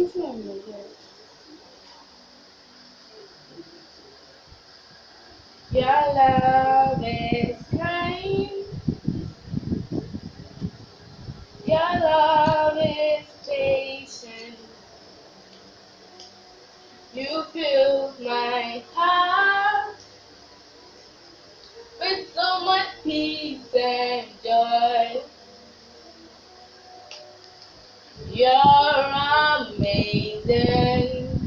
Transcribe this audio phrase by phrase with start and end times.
[0.00, 0.84] into another.
[5.70, 8.64] Your love is kind.
[11.66, 14.58] Your love is patient.
[17.12, 20.02] You fill my heart
[22.00, 25.22] with so much peace and joy.
[28.32, 28.99] You're
[29.90, 31.40] amazing.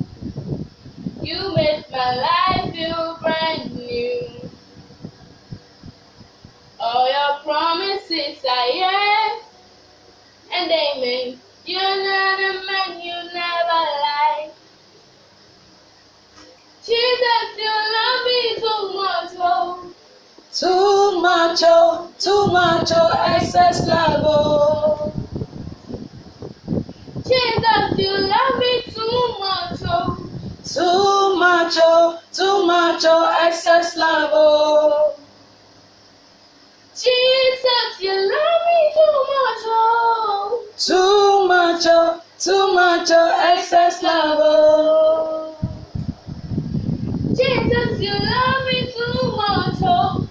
[1.21, 4.27] You make my life feel brand new.
[6.79, 9.43] All your promises are yes
[10.53, 11.39] and amen.
[11.65, 14.51] You're not a man, you never lie.
[16.85, 19.93] Jesus, you love me too much, oh.
[20.51, 24.92] Too much, oh, too much, oh, excess love, oh.
[27.73, 30.17] Jesus, you love me too much, oh.
[30.63, 35.15] Too much, oh, too much, oh, excess love, oh.
[36.95, 40.63] Jesus, you love me too much, oh.
[40.77, 45.55] Too much, oh, too much, oh, excess love, oh.
[47.29, 50.27] Jesus, you love me too much, oh.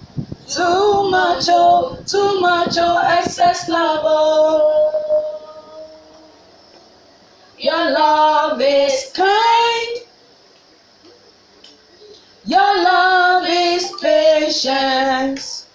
[0.47, 4.82] Too much, oh, too much, oh, excess love, oh.
[7.83, 9.97] Your love is kind.
[12.45, 15.67] Your love is patience.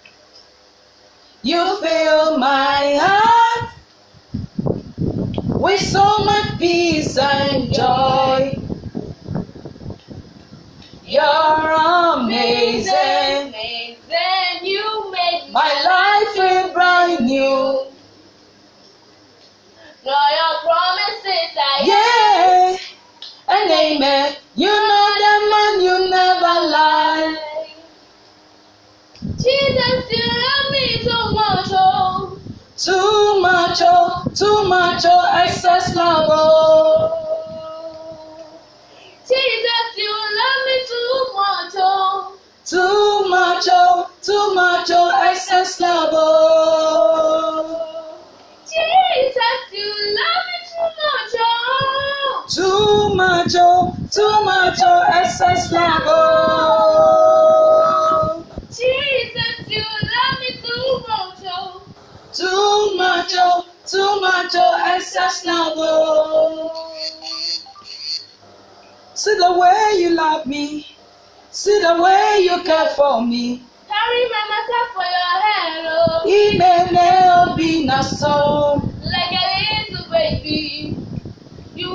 [1.43, 3.75] You fill my heart
[5.59, 8.59] with so much peace and joy.
[11.05, 11.71] You're
[12.15, 13.53] amazing.
[13.53, 17.88] Amazing, you made My life is brand new.
[20.09, 21.53] Your promises
[21.85, 22.77] Yeah,
[23.47, 24.35] and amen.
[24.55, 27.37] You know the man, you never lie.
[29.21, 32.39] Jesus, you love me too much, oh.
[32.75, 37.11] Too much, oh, too much, oh, excess love, oh.
[39.27, 42.33] Jesus, you love me too much, oh.
[42.65, 47.58] Too much, oh, too much, oh, excess love, oh.
[53.19, 57.65] Much, oh, too much, oh, excess love, oh.
[58.71, 59.83] Jesus, you
[60.15, 61.83] love me too much, oh.
[62.31, 66.71] Too much, oh, too much, oh, excess love, oh.
[69.15, 70.87] See the way you love me.
[71.51, 73.61] See the way you care for me.
[73.87, 76.23] Carry my matter for your head, oh.
[76.25, 77.07] Imene
[77.51, 78.37] obi na so.
[78.37, 78.88] Like a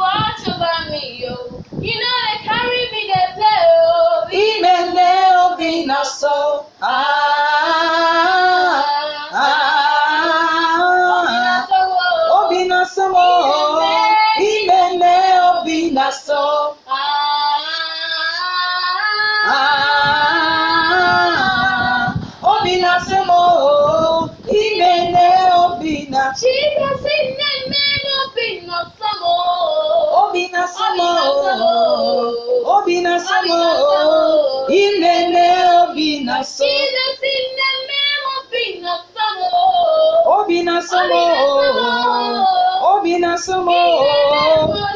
[0.05, 1.65] watch over me, oh.
[1.81, 4.29] You know they carry me, they play, oh.
[4.33, 5.11] Imene
[5.45, 6.37] obi na so.
[6.83, 6.95] Ah,
[9.33, 9.57] ah,
[12.39, 13.07] obi na so.
[14.41, 15.17] Imene
[15.51, 16.79] obi na so.
[21.25, 24.35] Ah, obi na so.
[24.49, 25.29] Imene
[25.63, 26.33] obi na.
[26.33, 27.84] Jesus in the name
[30.37, 30.51] in
[37.61, 39.51] the name of being of summer.
[40.27, 41.25] Obi na somo,
[42.83, 43.81] obi na somo,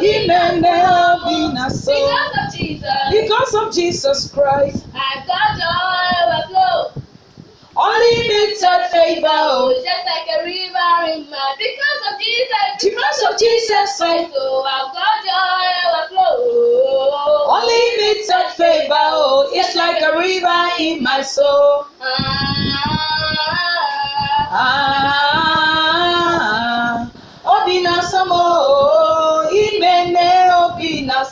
[0.03, 0.77] imene
[1.15, 1.93] obi na so.
[1.95, 6.99] Because of Jesus, Because of Jesus Christ, I got joy overflow.
[7.79, 9.29] unlimited favor.
[9.31, 9.83] Oh, oh.
[9.87, 11.55] just like a river in my.
[11.59, 11.88] Because
[12.19, 17.55] Jesus, Because of Jesus Christ, I've got joy overflow.
[17.57, 18.95] unlimited favor.
[19.15, 21.87] Oh, it's like a river in my soul.
[22.01, 22.09] Ah,
[25.81, 27.11] Ah,
[27.45, 31.25] obi na somo, imene obi na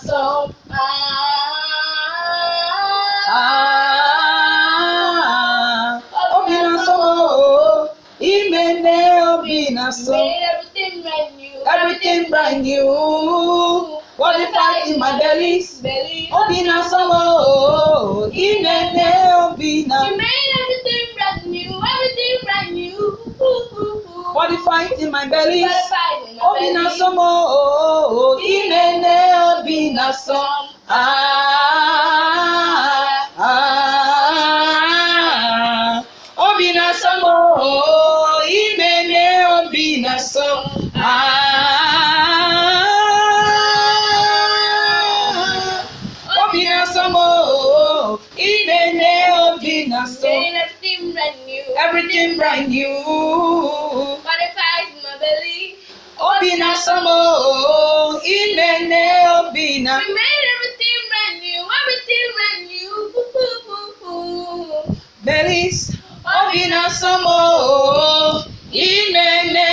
[15.46, 15.78] in my bellies?
[15.80, 16.30] Belly.
[16.32, 19.08] Obi na somo, imene
[19.46, 19.98] obi na.
[20.10, 21.70] You made everything brand new.
[21.70, 22.98] Everything brand new.
[22.98, 24.34] Ooh, ooh, ooh.
[24.34, 25.70] What if I in my bellies?
[25.70, 26.98] Satisfied in my Obi na belly.
[26.98, 27.30] somo,
[28.42, 29.16] imene
[29.60, 30.34] obi na so.
[30.88, 32.15] Ah,
[51.78, 52.86] everything brand new.
[52.86, 54.22] In
[55.02, 55.76] my belly.
[56.18, 59.04] Obina samo, imene
[59.38, 60.00] obina.
[60.00, 61.62] We made everything brand new.
[61.78, 63.12] Everything brand new.
[63.12, 64.96] Boo, boo, boo, boo.
[65.24, 69.68] Belis, obina samo, imene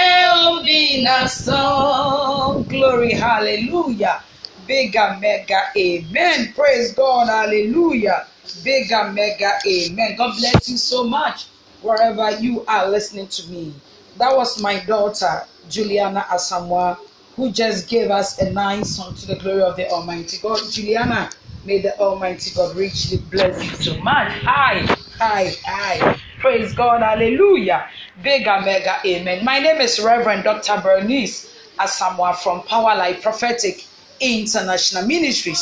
[0.48, 2.66] obina so.
[2.68, 4.22] Glory, hallelujah.
[4.68, 6.54] Bigger, mega, amen.
[6.54, 8.28] Praise God, hallelujah.
[8.64, 10.16] Bigger, mega, amen.
[10.18, 11.48] God bless you so much
[11.84, 13.74] wherever you are listening to me.
[14.18, 16.98] That was my daughter, Juliana Asamoah,
[17.36, 20.60] who just gave us a nice song to the glory of the Almighty God.
[20.72, 21.30] Juliana,
[21.66, 24.32] may the Almighty God richly bless you so much.
[24.46, 24.80] Hi,
[25.20, 26.20] hi, hi.
[26.40, 27.88] Praise God, hallelujah.
[28.22, 29.44] Bigger, mega, amen.
[29.44, 30.80] My name is Reverend Dr.
[30.82, 33.84] Bernice Asamoah from Power Life Prophetic
[34.22, 35.62] International Ministries.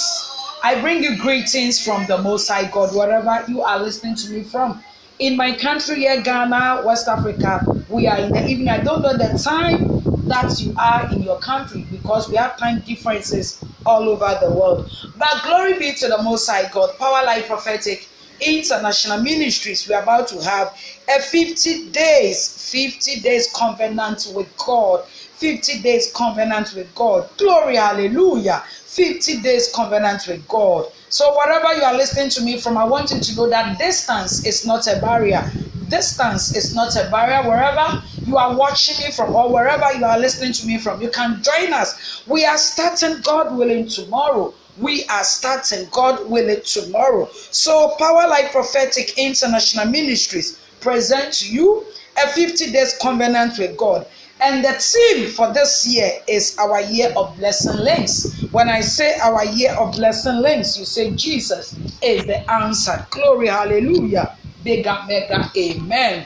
[0.63, 4.43] I bring you greetings from the Most High God, wherever you are listening to me
[4.43, 4.83] from.
[5.21, 8.69] In my country here, Ghana, West Africa, we are in the evening.
[8.69, 9.93] I don't know the time
[10.27, 14.89] that you are in your country because we have time differences all over the world.
[15.15, 18.09] But glory be to the Most High God, Power Life Prophetic
[18.41, 19.87] International Ministries.
[19.87, 20.75] We're about to have
[21.09, 25.05] a 50 days, 50 days covenant with God.
[25.41, 27.27] 50 days covenant with God.
[27.39, 28.61] Glory, hallelujah.
[28.67, 30.85] 50 days covenant with God.
[31.09, 34.45] So, wherever you are listening to me from, I want you to know that distance
[34.45, 35.43] is not a barrier.
[35.89, 37.49] Distance is not a barrier.
[37.49, 37.87] Wherever
[38.23, 41.41] you are watching me from, or wherever you are listening to me from, you can
[41.41, 42.21] join us.
[42.27, 44.53] We are starting, God willing, tomorrow.
[44.77, 47.27] We are starting, God willing, tomorrow.
[47.49, 51.83] So, Power Life Prophetic International Ministries present you
[52.23, 54.05] a 50 days covenant with God.
[54.41, 58.41] And the theme for this year is our year of blessing links.
[58.51, 63.05] When I say our year of blessing links, you say Jesus is the answer.
[63.11, 64.35] Glory, hallelujah.
[64.63, 66.25] Bigger, mega, amen.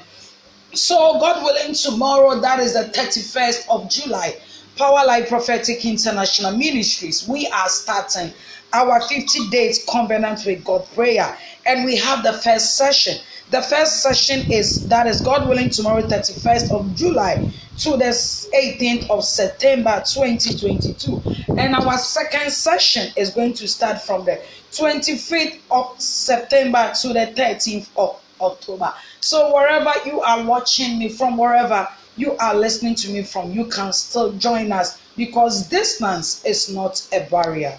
[0.73, 4.37] So, God willing, tomorrow, that is the 31st of July,
[4.77, 8.33] Power Life Prophetic International Ministries, we are starting
[8.73, 11.37] our 50 days covenant with God prayer.
[11.65, 13.17] And we have the first session.
[13.51, 17.49] The first session is that is God willing tomorrow, 31st of July
[17.79, 21.21] to the 18th of September 2022.
[21.57, 24.41] And our second session is going to start from the
[24.71, 28.93] 25th of September to the 13th of October.
[29.21, 33.65] So wherever you are watching me from, wherever you are listening to me from, you
[33.65, 37.77] can still join us because distance is not a barrier.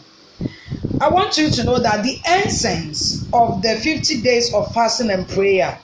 [1.01, 5.29] I want you to know that the essence of the 50 days of fasting and
[5.29, 5.79] prayer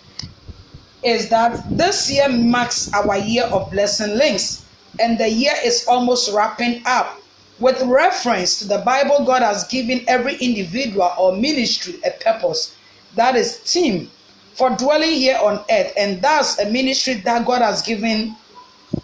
[1.02, 4.64] is that this year marks our year of blessing links,
[5.00, 7.18] and the year is almost wrapping up.
[7.58, 12.76] With reference to the Bible, God has given every individual or ministry a purpose.
[13.14, 14.10] That is team
[14.54, 18.36] for dwelling here on earth, and that's a ministry that God has given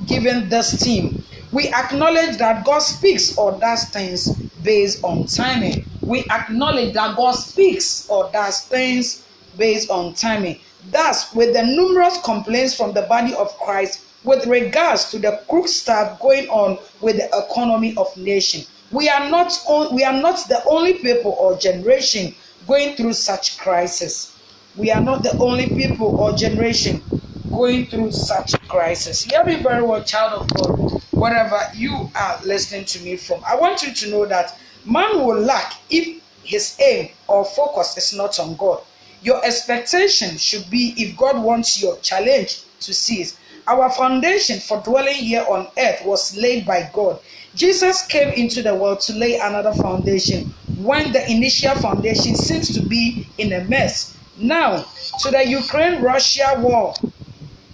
[0.07, 1.23] given this team.
[1.53, 5.85] We acknowledge that God speaks or does things based on timing.
[6.03, 9.25] We acknowledge that God speaks or does things
[9.57, 10.61] based on timing.
[10.91, 15.69] Thus, with the numerous complaints from the body of Christ with regards to the crook
[15.69, 20.49] stuff going on with the economy of nation, we are not on, we are not
[20.49, 22.35] the only people or generation
[22.67, 24.35] going through such crisis.
[24.77, 27.03] We are not the only people or generation
[27.51, 29.23] going through such crisis.
[29.23, 33.43] Hear me very well, child of God, wherever you are listening to me from.
[33.47, 38.15] I want you to know that man will lack if his aim or focus is
[38.17, 38.81] not on God.
[39.23, 43.37] Your expectation should be if God wants your challenge to cease.
[43.67, 47.21] Our foundation for dwelling here on earth was laid by God.
[47.55, 52.81] Jesus came into the world to lay another foundation when the initial foundation seems to
[52.81, 54.17] be in a mess.
[54.39, 54.87] Now,
[55.21, 56.95] to the Ukraine Russia war,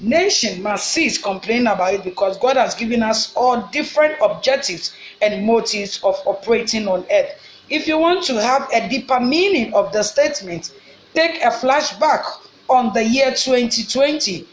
[0.05, 5.47] nation must cease complaining about it because God has given us all different objectives and
[5.47, 7.41] motives of operating on earth.
[7.71, 10.73] If you want to have a deeper meaning of the statement,
[11.15, 12.23] take a flashback
[12.69, 14.47] on the year 2020.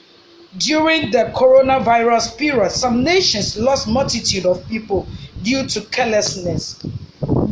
[0.58, 5.08] During the coronavirus period, some nations lost multitude of people
[5.43, 6.74] due to carelessness,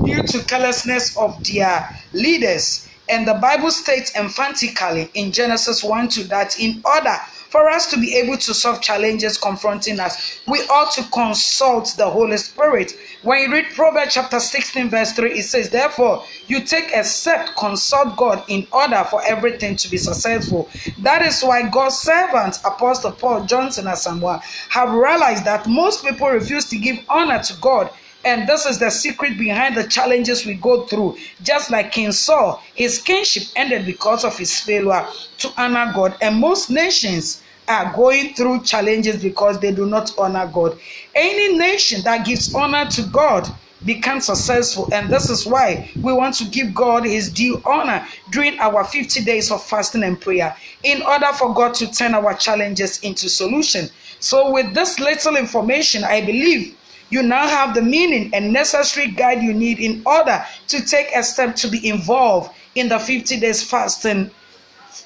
[0.04, 2.88] due to carelessness of their leaders.
[3.08, 7.16] And the Bible states emphatically in Genesis 1 2 that in order
[7.50, 12.10] for us to be able to solve challenges confronting us, we ought to consult the
[12.10, 12.94] Holy Spirit.
[13.24, 17.50] When you read Proverbs chapter 16, verse 3, it says, Therefore, you take a step,
[17.58, 20.70] consult God in order for everything to be successful.
[21.00, 26.66] That is why God's servant, Apostle Paul Johnson Asamoah, have realized that most people refuse
[26.66, 27.90] to give honor to God
[28.26, 31.18] and this is the secret behind the challenges we go through.
[31.42, 35.08] Just like King Saul, his kingship ended because of his failure
[35.40, 36.16] to honor God.
[36.22, 40.78] And most nations are going through challenges because they do not honor God.
[41.16, 43.48] Any nation that gives honor to God
[43.86, 44.90] become successful.
[44.92, 49.24] And this is why we want to give God his due honor during our 50
[49.24, 53.90] days of fasting and prayer in order for God to turn our challenges into solution.
[54.20, 56.76] So with this little information, I believe
[57.10, 61.24] you now have the meaning and necessary guide you need in order to take a
[61.24, 64.32] step to be involved in the 50 days fasting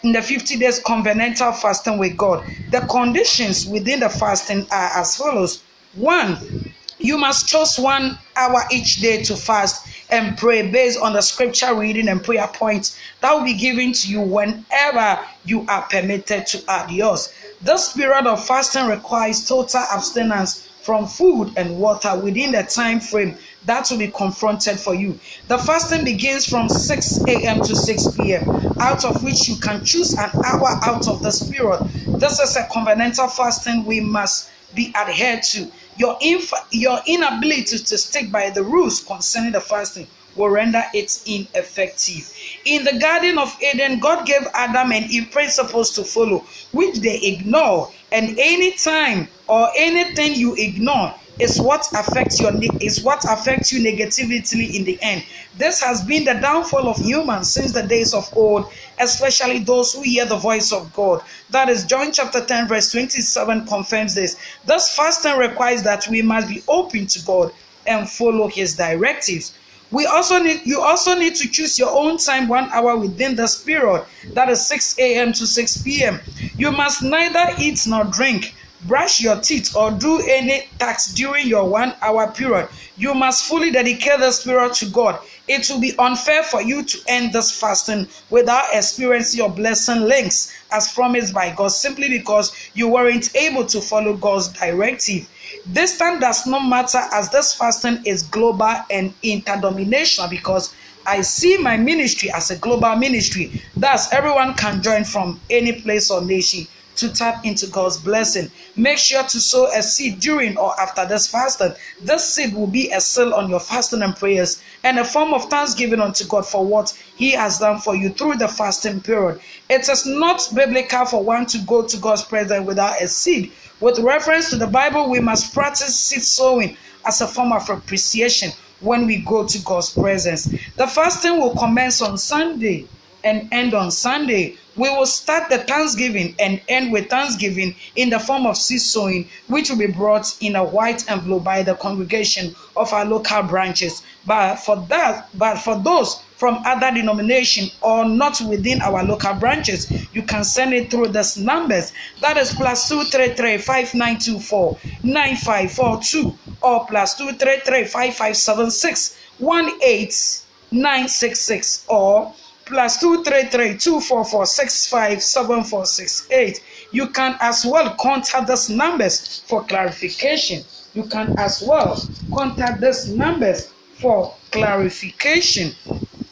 [0.03, 2.45] in the 50 days covenantal fasting with God.
[2.71, 5.63] The conditions within the fasting are as follows.
[5.95, 11.21] One, you must choose one hour each day to fast and pray based on the
[11.21, 16.45] scripture reading and prayer points that will be given to you whenever you are permitted
[16.47, 17.33] to add yours.
[17.61, 23.37] This period of fasting requires total abstinence from food and water within the time frame
[23.65, 25.17] that will be confronted for you.
[25.47, 27.61] The fasting begins from 6 a.m.
[27.61, 28.43] to 6 p.m.,
[28.79, 31.79] out of which you can choose an hour out of this period.
[32.19, 35.71] This is a covenantal fasting we must be adhered to.
[35.97, 41.21] Your, inf- your inability to stick by the rules concerning the fasting will render it
[41.25, 42.33] ineffective.
[42.65, 46.39] In the Garden of Eden, God gave Adam and Eve principles to follow,
[46.71, 47.91] which they ignore.
[48.11, 53.81] And any time or anything you ignore is what affects your is what affects you
[53.81, 54.37] negatively
[54.75, 55.23] in the end.
[55.57, 60.01] This has been the downfall of humans since the days of old, especially those who
[60.01, 61.23] hear the voice of God.
[61.49, 64.37] That is John chapter 10 verse 27 confirms this.
[64.65, 67.51] Thus fasting requires that we must be open to God
[67.87, 69.57] and follow his directives.
[69.91, 73.63] We also need you also need to choose your own time one hour within this
[73.63, 74.03] period.
[74.33, 75.33] That is 6 a.m.
[75.33, 76.19] to 6 p.m.
[76.57, 78.55] You must neither eat nor drink
[78.87, 82.67] brush your teeth or do any task during your one hour period.
[82.97, 85.19] You must fully dedicate the spirit to God.
[85.47, 90.53] It will be unfair for you to end this fasting without experiencing your blessing links
[90.71, 95.29] as promised by God simply because you weren't able to follow God's directive.
[95.65, 100.73] This time does not matter as this fasting is global and interdenominational because
[101.05, 103.61] I see my ministry as a global ministry.
[103.75, 108.49] Thus, everyone can join from any place or nation to tap into God's blessing.
[108.75, 111.73] Make sure to sow a seed during or after this fasting.
[112.01, 115.49] This seed will be a seal on your fasting and prayers and a form of
[115.49, 119.39] thanksgiving unto God for what He has done for you through the fasting period.
[119.69, 123.51] It is not biblical for one to go to God's presence without a seed.
[123.79, 128.51] With reference to the Bible, we must practice seed sowing as a form of appreciation
[128.79, 130.45] when we go to God's presence.
[130.75, 132.87] The fasting will commence on Sunday
[133.23, 134.57] and end on Sunday.
[134.75, 139.29] We will start the Thanksgiving and end with Thanksgiving in the form of seed sowing,
[139.47, 144.01] which will be brought in a white envelope by the congregation of our local branches.
[144.25, 149.89] But for that, but for those from other denomination or not within our local branches,
[150.13, 151.93] you can send it through these numbers.
[152.21, 156.85] That is plus two three three five nine two four nine five four two or
[156.87, 162.33] plus two three three five five seven six one eight nine six six or
[162.65, 166.63] plus two three three two four four six five seven four six eight.
[166.91, 170.63] You can as well contact these numbers for clarification.
[170.93, 172.01] You can as well
[172.33, 175.71] contact these numbers for clarification.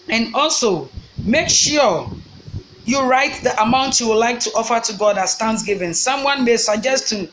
[0.10, 0.90] And also
[1.24, 2.10] make sure
[2.86, 5.94] you write the amount you would like to offer to God as thanksgiving.
[5.94, 7.30] Someone may suggest to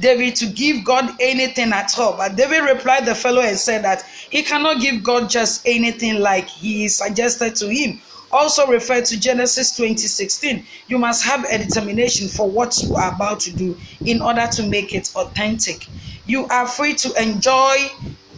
[0.00, 4.02] David to give God anything at all, but David replied the fellow and said that
[4.30, 8.00] he cannot give God just anything like he suggested to him
[8.32, 10.64] also refer to Genesis 20:16.
[10.88, 14.62] You must have a determination for what you are about to do in order to
[14.62, 15.86] make it authentic.
[16.26, 17.90] You are free to enjoy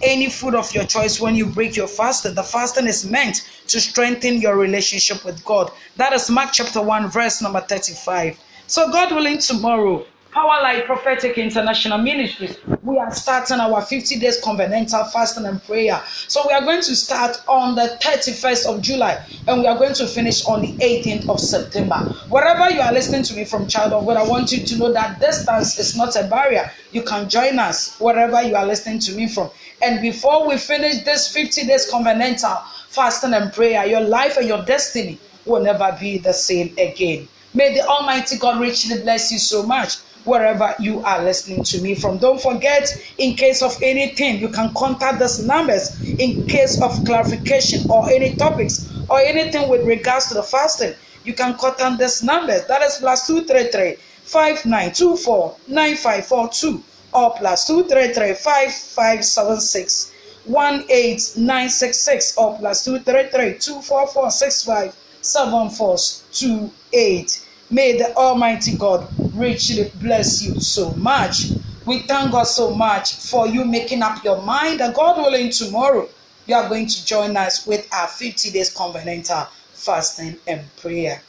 [0.02, 2.22] any food of your choice when you break your fast.
[2.22, 5.70] The fasting is meant to strengthen your relationship with God.
[5.96, 8.38] That is Mark chapter 1, verse number 35.
[8.66, 14.42] So, God willing, tomorrow Power Life Prophetic International Ministries, we are starting our 50 days
[14.42, 16.02] covenantal fasting and prayer.
[16.26, 19.94] So we are going to start on the 31st of July and we are going
[19.94, 21.98] to finish on the 18th of September.
[22.30, 24.92] Wherever you are listening to me from, child of God, I want you to know
[24.92, 26.68] that distance is not a barrier.
[26.90, 29.50] You can join us wherever you are listening to me from.
[29.82, 34.64] And before we finish this 50 days covenantal fasting and prayer, your life and your
[34.64, 37.28] destiny will never be the same again.
[37.56, 41.94] May the Almighty God richly bless you so much wherever you are listening to me
[41.94, 42.18] from.
[42.18, 42.88] Don't forget,
[43.18, 48.34] in case of anything, you can contact these numbers in case of clarification or any
[48.34, 50.94] topics or anything with regards to the fasting.
[51.24, 52.64] You can contact these numbers.
[52.66, 60.12] That is plus 233 5924 9542 or plus 233 5576
[60.46, 67.43] 18966 or plus 233 244 65 7428.
[67.74, 71.54] May the Almighty God richly bless you so much.
[71.84, 76.08] We thank God so much for you making up your mind that God willing tomorrow
[76.46, 81.20] you are going to join us with our 50 days covenantal fasting and prayer.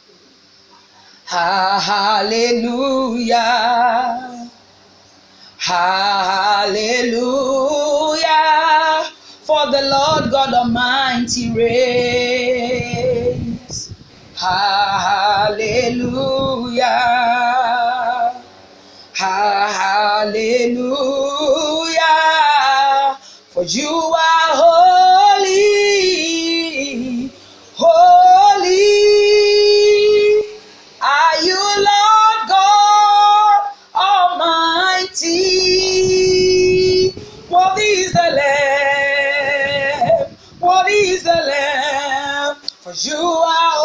[1.24, 1.82] Hallelujah.
[5.58, 6.76] Hallelujah.
[9.42, 12.15] For the Lord God Almighty reigns.
[20.36, 21.96] Hallelujah.
[23.48, 25.54] For you are holy.
[27.74, 28.76] Holy.
[31.00, 33.62] Are you Lord God
[33.94, 35.32] Almighty?
[37.48, 40.26] What is the Lamb?
[40.60, 42.56] What is the Lamb?
[42.82, 43.75] For you are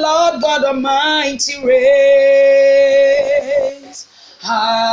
[0.00, 1.72] Lord God Almighty reigns.
[4.40, 4.91] Hallelujah.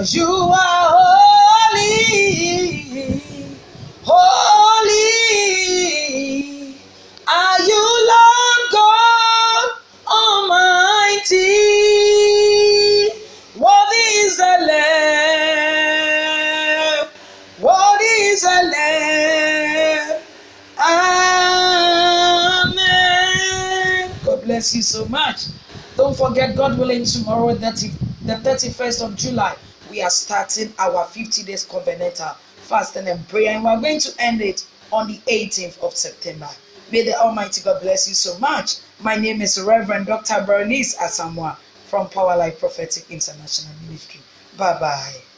[0.00, 1.84] For you are holy.
[4.02, 4.96] Holy.
[7.28, 9.68] Are you Lord God
[10.08, 11.52] Almighty?
[13.58, 14.88] What is the Lamb?
[17.60, 20.22] What is a lamb?
[22.72, 24.12] Amen.
[24.24, 25.42] God bless you so much.
[25.94, 27.92] Don't forget, God willing, tomorrow, 30,
[28.24, 29.56] the 31st of July,
[29.90, 32.36] we are starting our 50 days covenantal
[32.70, 36.48] fasting and prayer, and we're going to end it on the 18th of September.
[36.92, 38.76] May the Almighty God bless you so much.
[39.00, 40.44] My name is Reverend Dr.
[40.46, 44.20] Bernice Asamoah from Power Life Prophetic International Ministry.
[44.56, 45.29] Bye bye.